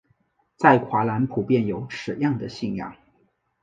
[0.55, 2.95] 在华南普遍有此样的信仰。